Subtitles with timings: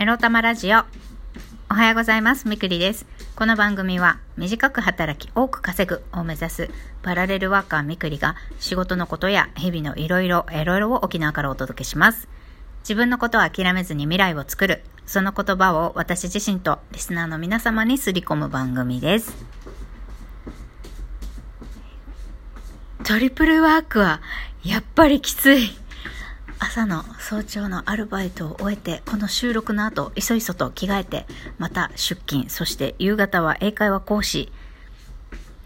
[0.00, 0.78] エロ玉ラジオ。
[1.70, 2.48] おはようございます。
[2.48, 3.04] みくりです。
[3.36, 6.70] この番組は短く働き多く稼ぐを目指す
[7.02, 12.28] パラレルワーカーみくりが仕事のことや日々のいろいろエロエロを沖縄からお届けします。
[12.78, 14.82] 自分のことを諦めずに未来を作る。
[15.04, 19.34] その言葉を私自身とリスナーの皆様にすり込む番組です。
[23.04, 24.22] トリプルワークは
[24.64, 25.79] やっぱりきつい。
[26.70, 31.26] 朝の早朝のアルバイトを終えて、この収録の後、いそいそと着替えて、
[31.58, 34.52] また出勤、そして夕方は英会話講師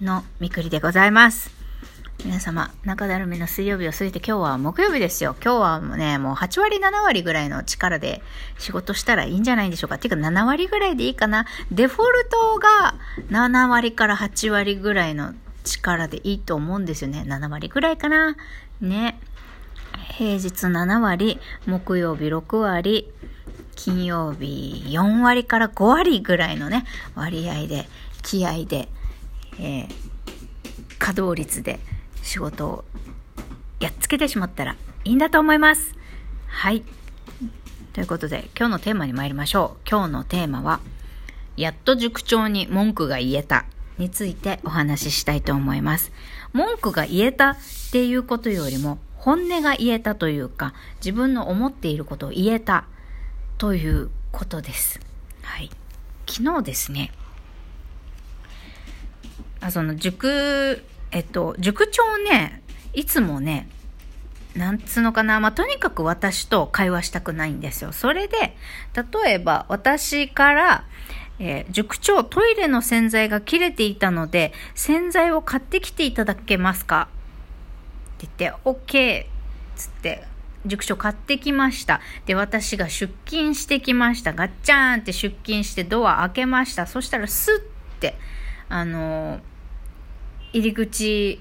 [0.00, 1.50] のみくりでございます。
[2.24, 5.36] 皆様、中だるみの水曜日を過ぎて今日は木曜日ですよ。
[5.44, 8.22] 今日はね、もう8割7割ぐらいの力で
[8.58, 9.96] 仕事したらいいんじゃないでしょうか。
[9.96, 11.44] っていうか7割ぐらいでいいかな。
[11.70, 12.94] デフォルトが
[13.28, 15.34] 7割から8割ぐらいの
[15.64, 17.24] 力でいいと思うんですよね。
[17.26, 18.38] 7割ぐらいかな。
[18.80, 19.20] ね。
[20.04, 23.10] 平日7割、木曜日6割、
[23.74, 27.88] 金曜日4割から5割ぐらいのね、割合で、
[28.22, 28.88] 気合で、
[29.58, 29.88] えー、
[30.98, 31.78] 稼働率で
[32.22, 32.84] 仕事を
[33.80, 35.94] やっつけてしまったらいいんだと思います。
[36.46, 36.82] はい。
[37.92, 39.88] ということで、今日のテーマに参りましょう。
[39.88, 40.80] 今日のテーマは、
[41.56, 43.66] やっと塾長に文句が言えた
[43.98, 46.10] についてお話ししたいと思います。
[46.52, 47.56] 文句が言えたっ
[47.92, 52.84] ていうことよりも、本音が言えたというか、自分の思っていることを言えた
[53.56, 55.00] ということです。
[55.40, 55.70] はい。
[56.28, 57.10] 昨日ですね、
[59.62, 63.66] あ、その塾、えっと、塾長ね、いつもね、
[64.54, 67.92] なんつうのかな、まあ、とにかく私と会話したくないんですよ。
[67.92, 68.54] それで、
[68.94, 70.84] 例えば私から、
[71.38, 77.08] えー、塾長、トイレの洗剤が切れていたので、洗剤を買ってきていただけますか？
[78.14, 79.26] って言って、OK!
[79.76, 80.24] つって、
[80.66, 82.00] 塾長買ってきました。
[82.26, 84.32] で、私が出勤してきました。
[84.32, 86.86] ガッチャーンって出勤してドア開けました。
[86.86, 88.16] そしたらスッて、
[88.68, 89.40] あの、
[90.52, 91.40] 入り口、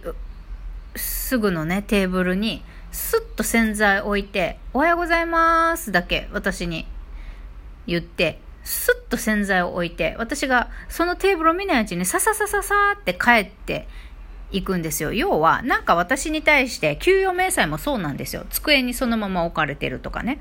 [0.96, 6.86] すぐのね、テーブルに、スッと洗剤置いて、おはようございますだけ私に
[7.88, 13.88] 言って、スッと洗剤を置いて、私がそのテーブルを見ないうちにさささささって帰って
[14.54, 15.12] いくんですよ。
[15.12, 18.46] 要は、なんか私に対して、給与明細もそうなんですよ。
[18.50, 20.40] 机にそのまま置かれてるとかね。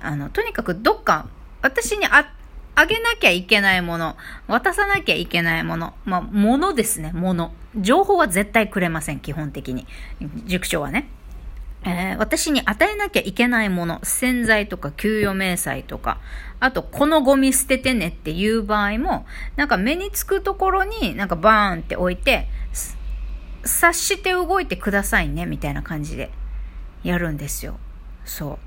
[0.00, 1.28] あの、とにかくどっか、
[1.60, 2.32] 私にあ、
[2.74, 4.16] あげなきゃいけないもの、
[4.48, 7.52] 渡さなきゃいけないもの、まあ、ものですね、もの。
[7.76, 9.86] 情報は絶対くれません、基本的に。
[10.46, 11.08] 塾長はね。
[11.84, 16.18] えー、私に与えなきゃいけないもの、洗剤とか給与明細とか、
[16.60, 22.48] あと、このゴミ捨ててねっていう場合も、なんか目につくところになんかバーンって置いて、
[23.64, 26.30] 察して動いてくださいね、みたいな感じで
[27.02, 27.78] やるんですよ。
[28.24, 28.58] そう。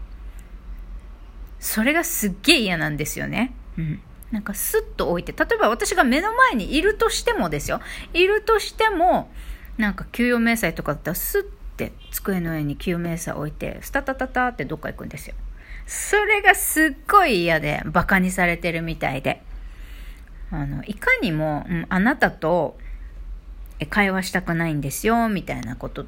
[1.59, 3.53] それがすっげえ嫌なんですよね。
[3.78, 4.01] うん。
[4.31, 7.79] なんかスッと置いて、例えば私が目の前にいるとしてもですよ。
[8.13, 9.31] いるとしても、
[9.78, 11.45] なんか給与明細とかだったらスッっ
[11.78, 15.35] て机の上に給与明細置いて、スタタタタってどっか行くんですよ。
[15.85, 19.41] それがすっごい嫌で、馬鹿にされてるみたいで。
[20.51, 22.78] あの、いかにも、うん、あなたと
[23.90, 26.06] 会話したくないんですよ、みたいなことっ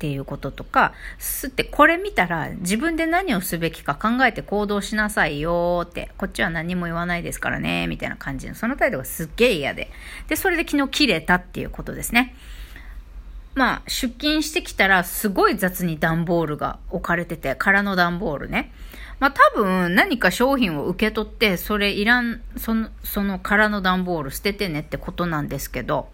[0.00, 9.90] ていうこととか、すってこれ見たら自分で何をすべきか考えて行動しなさいよって、こっちは何も言わないですからね、みたいな感じの、その態度がすっげえ嫌で。
[10.28, 12.34] で、それで昨日切れたっていうことですね。
[13.54, 18.72] まあ、出勤してきたら、すごい雑に段ボールが置かれてて、空の段ボールね。
[19.18, 26.08] まあ、多分、何か商品を受け取って、それいらん、その、その空の段ボール捨ててねってことなんですけど、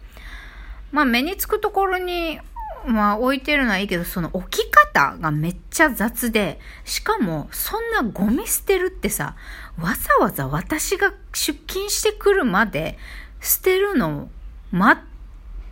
[0.93, 2.41] まあ、目につくところに、
[2.87, 9.35] まあ、置いてるのはいいけど、その置き方がめっちゃ雑で、しかも、そんなゴミ捨てるってさ、
[9.79, 12.97] わざわざ私が出勤してくるまで、
[13.41, 14.29] 捨てるのを
[14.71, 15.05] 待っ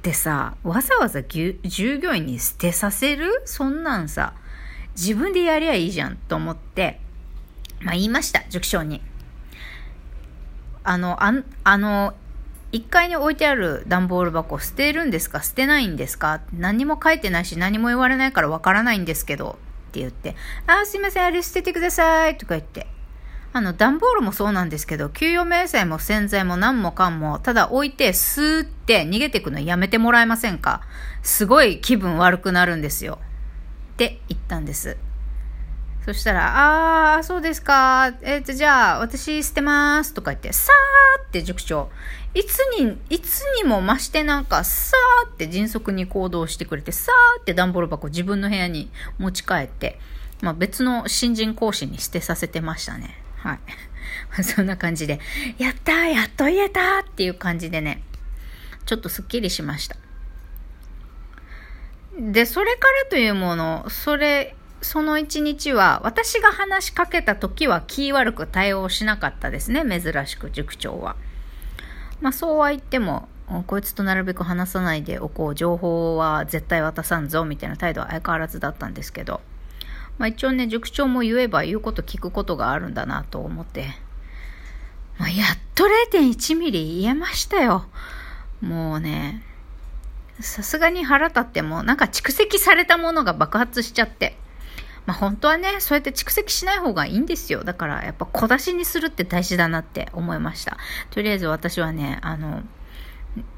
[0.02, 1.58] て、さ、わざわざ従
[2.02, 3.40] 業員に捨てさせる？
[3.46, 4.34] そんなんさ、
[4.96, 7.00] 自分でやりゃいいじゃんと思って、
[7.80, 9.00] まあ言いました、塾長に。
[10.82, 11.32] あの、あ
[11.64, 12.14] あの、
[12.74, 15.44] 1階に置いてある段ボール箱捨てるんですか？
[15.44, 16.40] 捨てないんですか？
[16.52, 19.58] 何も書いてないし何も言われないからわからないんですけど
[19.90, 20.34] って言って、
[20.66, 22.88] あ、すいません、あれ捨ててくださいとか言って。
[23.52, 30.80] あの、段ボールもそうなんですけど、給与明細も洗剤も何もかんも、ただ置いて、スーって逃げてくのやめてもらえませんか？
[31.22, 33.20] すごい気分悪くなるんですよ。
[33.92, 34.96] って言ったんです。
[36.04, 38.12] そしたら、あー、そうですか。
[38.20, 40.12] えっ、ー、と、じゃあ、私捨てます。
[40.12, 41.88] とか言って、さーって塾長。
[42.34, 49.98] いつに、いつにも増してなんか、さーって迅速に行動してくれて、さーって段ボール箱自分の部屋に持ち帰って、
[50.42, 53.16] まあ別の新人講師に捨てさせてましたね。
[53.38, 53.60] はい。
[54.44, 55.20] そんな感じで、
[55.56, 58.02] やったーやっと言えたーっていう感じでね、
[58.84, 59.96] ちょっとすっきりしました。
[62.20, 71.16] で、それからというもの、それ、その一日は、私が話しかけた時は気悪く対応しなかったですね、珍しく塾長は。
[72.20, 73.26] まあそうは言っても、
[73.66, 79.40] こいつとなるべく話さないでおこう、情報は絶対渡さんぞ、みたいな態度は相変わらずだったんですけど、
[80.18, 83.86] まあ一応ね、塾長も言えば言うこと聞くことがあるんだなと思って、
[85.18, 87.86] まあ、やっと0.1ミリ言えましたよ。
[88.60, 89.42] もうね、
[90.40, 94.36] さすがに腹立っても、なんか蓄積されたものが爆発しちゃって。
[95.06, 97.62] まあ本当はね、そうやって蓄積しない方がいいんですよ。
[97.64, 100.78] だからやっぱ小出しにするって大事だなって思いました。
[101.10, 102.62] とりあえず私はね、あの、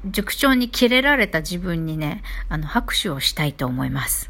[0.05, 4.29] 塾長にキレられた自分にね、あの、拍手をしたいと思います。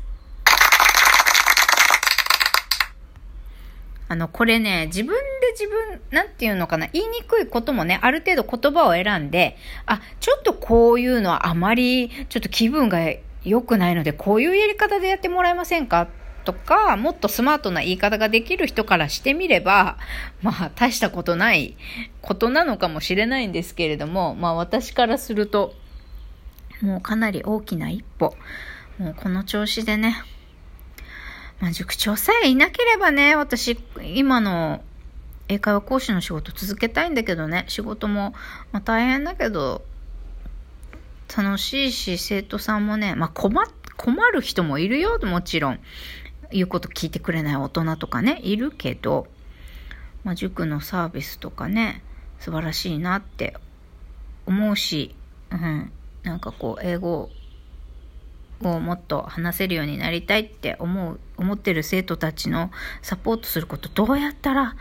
[4.09, 12.99] あの、これね、自分で自分、なんていうのかな、言いにくいこともね、ある程度言葉を選んで、あ、ちょっとこういうのはあまり、ちょっと気分が
[13.43, 16.07] 良くないので、こういうやり方でやってもらえませんか
[16.47, 19.97] とか、もっとスマートな言い方ができる人からしてみれば、
[20.41, 21.75] まあ、大したことない
[22.21, 25.73] ことなのかもしれないんですけれども、まあ、私からすると、
[26.81, 28.37] もうかなり大きな一歩。
[28.97, 30.23] もうこの調子でね、
[31.59, 33.77] まあ、塾長さえいなければね、私、
[34.15, 34.81] 今の
[35.49, 38.33] 英会話講師の仕事続けたいんだけどね、仕事も、
[38.71, 39.83] まあ、大変だけど、
[41.35, 43.53] 楽しいし、生徒さんもね、まあ、困、
[43.97, 45.79] 困る人もいるよ、もちろん。
[46.51, 49.27] 言うこと聞いてくれない大人とかね、いるけど、
[50.23, 52.03] まあ、塾のサービスとかね、
[52.39, 53.55] 素晴らしいなって
[54.45, 55.15] 思うし、
[55.51, 55.91] うん、
[56.23, 57.29] なんかこう、英語
[58.61, 62.71] をもっと話せるようになりたいって思う、思ってる生徒たちの
[63.01, 64.75] サポートすることどうやったら、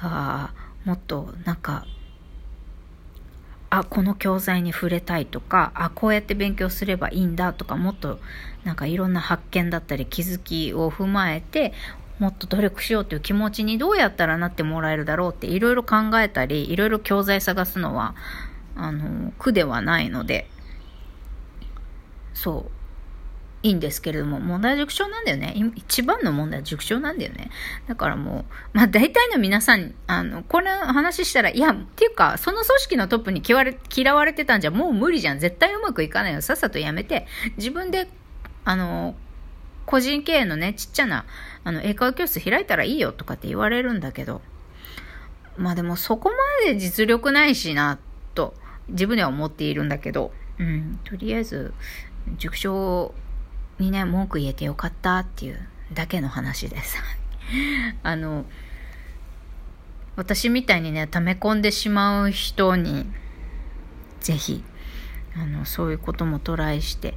[0.00, 0.52] あ
[0.84, 1.86] もっとなんか、
[3.74, 8.20] あ、この教材に触れたいとか、あ、こうやって勉強すればいいんだとか、もっと
[8.64, 11.72] なんかいろんな発見だったり気づきを踏まえて、
[12.18, 18.14] もっと努力しようという気持ちにどうやったらなってもらえるだろうっていろいろ考えたり、いろいろ教材探すのは、
[18.76, 20.50] あの、苦ではないので、
[22.34, 22.81] そう。
[23.62, 25.54] いいんですけれども、問題は塾長なんだよね。
[25.76, 27.50] 一番の問題は塾長なんだよね。
[27.86, 35.38] だからもう、まあ大体の皆さん、あの、これ話したら、いや、っていうか、その組織のトップに嫌われ嫌われてたんじゃもう無理じゃん。
[35.38, 36.42] 絶対うまくいかないよ。
[36.42, 37.26] さっさとやめて、
[37.56, 38.08] 自分で、
[38.64, 39.14] あの、
[39.86, 41.24] 個人経営のね、ちっちゃな、
[41.62, 44.42] あの、英会話教室開いたらいいよとかって言われるんだけど、
[45.56, 47.98] まあでもそこまで実力ないしな、
[48.34, 48.54] と、
[48.88, 51.72] 自分では思っているんだけど、うん、とりあえず、
[52.38, 53.14] 塾長
[53.78, 56.96] にね、文句言えてよかったっていうだけの話です。
[58.02, 58.44] あの、
[60.16, 63.06] 私みたいにね、溜め込んでしまう人に、
[64.20, 64.62] ぜひ、
[65.36, 67.14] あの、そういうこともトライして、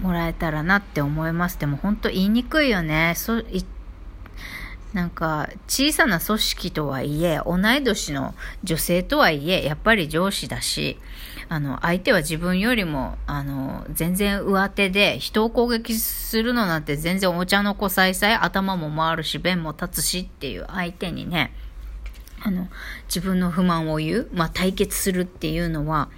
[0.00, 1.58] もらえたらなって思います。
[1.58, 3.14] でも本当言いにくいよね。
[3.16, 3.42] そ、
[4.92, 10.98] なんか、小さな組織とはいえ、同い年の女性とはいえ、やっぱり上司だし、
[11.50, 21.52] あの、相手は自分よりも、あの、全然上手で、人を攻撃するのなんて全然お茶の子さいさい、頭も回るし、弁も立つしっていう相手にね、
[22.40, 22.68] あの、
[23.08, 26.08] 自分の不満を言う、まあ、対決するっていうのは、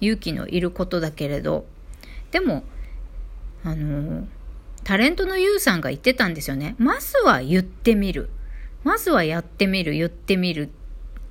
[0.00, 1.64] 勇気のいることだけれど、
[2.30, 2.64] でも、
[3.64, 4.26] あの、
[4.84, 6.74] タレントのユウさんが言ってたんですよね。
[6.78, 8.30] まずは言ってみる。
[8.82, 10.70] まずはやってみる、言ってみる、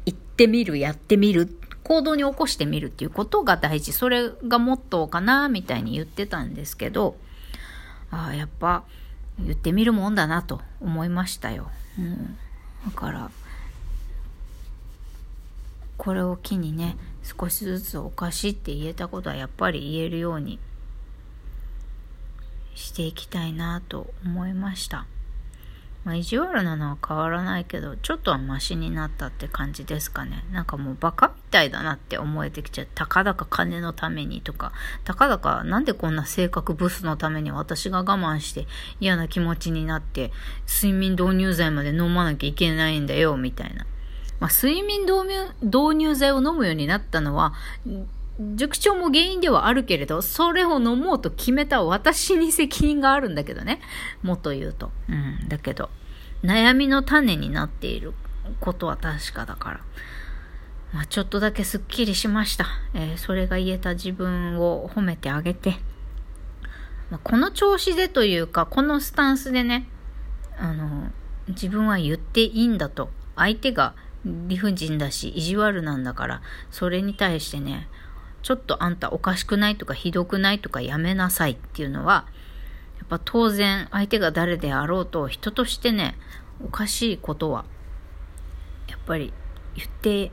[0.06, 1.50] 言ってみる、やってみる
[1.84, 3.92] 行動に起こしてみるっていうことが大事。
[3.94, 7.18] それがモットーかな、みたいに言ってたんですけど、
[8.12, 8.84] ああ、やっぱ
[9.40, 11.72] 言ってみるもんだなと思いましたよ。
[11.98, 12.38] うん。
[12.86, 13.32] だから、
[15.98, 20.60] これを機にね、少しずつおかしいって言えたことはやっぱり言えるように
[22.80, 25.06] していきたいなと思いました。
[26.06, 30.46] まあ、意地悪なのは変わらないけど、ちょっとはマシになったって感じですかね。
[30.54, 32.88] なんかもうバカみたいだなって思えてきちゃう。
[32.96, 34.72] たかだか金のためにとか、
[35.04, 38.66] たかだかなんでこんな性格ブスのために私が我慢して
[39.02, 40.32] 嫌な気持ちになって、
[40.66, 43.86] 睡眠導入剤まで飲まなきゃいけないんだよ、みたいな。
[44.40, 47.54] まあ、睡眠導入導入剤を飲むようになったのは、
[48.56, 53.82] 塾長も原因ではあるけれど、それを飲もうと決めた私に責任があるんだけどね。
[54.24, 54.92] もっと言うと。
[55.10, 55.12] う
[55.46, 55.90] ん、だけど、
[56.44, 58.14] 悩みの種になっている
[58.62, 59.80] ことは確かだから。
[60.94, 62.66] まあ、ちょっとだけスッキリしました。
[62.94, 65.76] えー、それが言えた自分を褒めてあげて。
[67.12, 69.88] まあ、この調子でというか、このスタンスでね、
[70.58, 71.12] あの、
[71.50, 73.10] 自分は言っていいんだと。
[73.36, 76.42] 相手が理不尽だし、意地悪なんだから、
[76.72, 77.88] それに対してね、
[78.42, 82.26] ちょっとあんたおかしくないとかひどくないとかやめなさいっていうのは、
[82.98, 86.16] やっぱ当然相手が誰であろうと人としてね、
[86.64, 87.66] おかしいことは、
[88.88, 89.34] やっぱり
[89.76, 90.32] 言って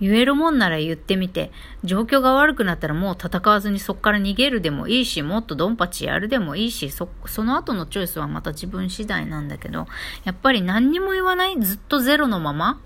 [0.00, 1.52] 言えるもんなら言ってみて、
[1.84, 9.86] 状況が悪くなったらもう戦わずにそっから逃げるでもいいし、もっとドンパチやるでもいいし、そ、その後のチョイスはまた自分次第なんだけど、
[10.24, 12.80] やっぱり何にも言わない、ずっとゼロのまま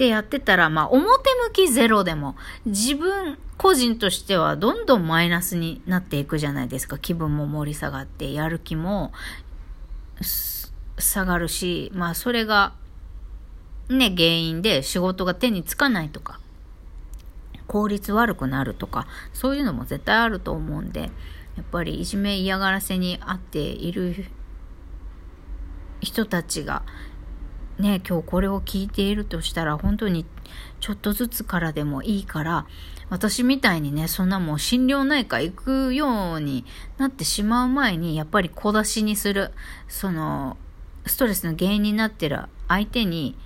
[0.00, 6.96] ってやってたら、まあ表向きゼロでも、自分個人としてはどんどんマイナスになっていくじゃないですか。
[6.96, 9.12] 気分も盛り下がって、やる気も
[10.98, 12.72] 下がるし、まあそれが
[13.90, 16.40] ね、原因で仕事が手につかないとか、
[17.66, 21.08] 効率悪くなるとか、そういうのも絶対あると思うんで、や
[21.60, 24.24] っぱりいじめ嫌がらせにあっている
[26.00, 26.84] 人たちが、
[27.80, 30.26] ね、今日これを聞いているとしたら、本当に
[30.80, 32.66] ちょっとずつからでもいいから、
[33.08, 36.64] 私みたいにね、そんなもう心療内科行くように
[36.98, 39.50] なってしまう前に、やっぱり小出しにする、
[39.88, 40.56] その、
[41.06, 43.36] ストレスの原因になってる相手に、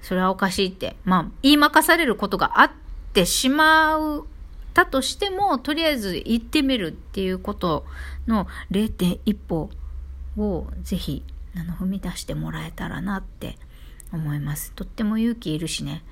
[0.00, 2.70] それはおかしいって、まあ、言いまかされることがあっ
[3.12, 4.26] てしまう、
[4.74, 7.84] たとしても、とりあえず言ってみるっていうこと
[8.28, 9.70] の0.1歩
[10.36, 11.24] をぜひ、
[11.56, 13.56] あの、踏み出してもらえたらなって
[14.12, 14.72] 思います。
[14.72, 16.02] とっても勇気いるしね。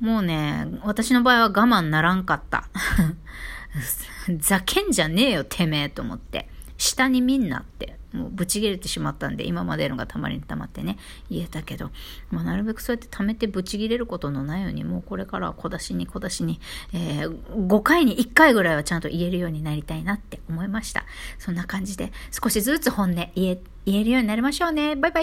[0.00, 2.68] もうね、私の場合は我慢ならんかった。
[4.38, 6.48] ざけんじゃねえよ、てめえと思って。
[6.76, 10.96] 下に見んなってもうブチ切れてしまったんで、今までのがたまりにたまってね、
[11.30, 11.90] 言えたけど、
[12.30, 16.60] まあ、なるべくそうやって貯めてブチ切れることのないように、もうこれからは小出しに小出しに、
[16.92, 21.04] えー、5回に1回ぐらいはちゃんと言えるようになりたいなって思いました。
[21.38, 24.96] そんな感じで、少しずつ本音言え、言えるようになりましょうね。
[24.96, 25.22] バイバイ。